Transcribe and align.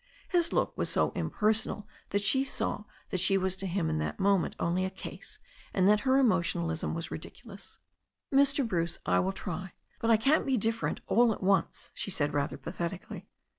His 0.29 0.51
look 0.51 0.75
was 0.75 0.89
so 0.89 1.11
impersonal 1.11 1.87
that 2.09 2.23
she 2.23 2.43
saw 2.43 2.85
that 3.11 3.19
she 3.19 3.37
was 3.37 3.55
to 3.57 3.67
him 3.67 3.87
in 3.87 3.99
that 3.99 4.19
mo 4.19 4.35
ment 4.39 4.55
only 4.59 4.83
a 4.83 4.89
''case," 4.89 5.37
and 5.75 5.87
that 5.87 5.99
her 5.99 6.17
emotionalism 6.17 6.95
was 6.95 7.09
ridicu 7.09 7.45
lous. 7.45 7.77
"Mr. 8.33 8.67
Bruce, 8.67 8.97
I 9.05 9.19
will 9.19 9.31
try, 9.31 9.73
but 9.99 10.09
I 10.09 10.17
can't 10.17 10.47
be 10.47 10.57
different 10.57 11.01
all 11.05 11.31
at 11.31 11.43
once," 11.43 11.91
she 11.93 12.09
said 12.09 12.33
rather 12.33 12.57
pathetically. 12.57 13.27